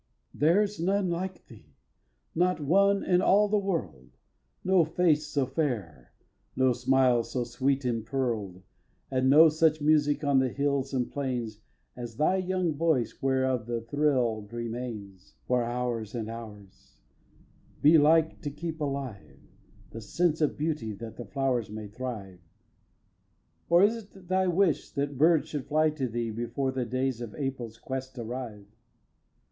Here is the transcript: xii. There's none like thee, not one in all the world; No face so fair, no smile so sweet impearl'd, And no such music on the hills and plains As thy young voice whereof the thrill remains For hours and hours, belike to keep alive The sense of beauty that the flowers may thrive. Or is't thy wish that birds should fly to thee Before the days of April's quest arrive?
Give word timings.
xii. 0.31 0.39
There's 0.39 0.79
none 0.79 1.11
like 1.11 1.45
thee, 1.45 1.75
not 2.33 2.59
one 2.59 3.03
in 3.03 3.21
all 3.21 3.47
the 3.47 3.59
world; 3.59 4.09
No 4.63 4.83
face 4.83 5.27
so 5.27 5.45
fair, 5.45 6.11
no 6.55 6.73
smile 6.73 7.21
so 7.21 7.43
sweet 7.43 7.85
impearl'd, 7.85 8.63
And 9.11 9.29
no 9.29 9.47
such 9.47 9.79
music 9.79 10.23
on 10.23 10.39
the 10.39 10.49
hills 10.49 10.91
and 10.91 11.11
plains 11.11 11.61
As 11.95 12.17
thy 12.17 12.37
young 12.37 12.73
voice 12.73 13.21
whereof 13.21 13.67
the 13.67 13.81
thrill 13.81 14.41
remains 14.51 15.35
For 15.45 15.63
hours 15.63 16.15
and 16.15 16.31
hours, 16.31 16.97
belike 17.83 18.41
to 18.41 18.49
keep 18.49 18.81
alive 18.81 19.37
The 19.91 20.01
sense 20.01 20.41
of 20.41 20.57
beauty 20.57 20.93
that 20.93 21.15
the 21.17 21.25
flowers 21.25 21.69
may 21.69 21.87
thrive. 21.87 22.39
Or 23.69 23.83
is't 23.83 24.27
thy 24.29 24.47
wish 24.47 24.89
that 24.93 25.19
birds 25.19 25.49
should 25.49 25.67
fly 25.67 25.91
to 25.91 26.07
thee 26.07 26.31
Before 26.31 26.71
the 26.71 26.85
days 26.85 27.21
of 27.21 27.35
April's 27.35 27.77
quest 27.77 28.17
arrive? 28.17 28.65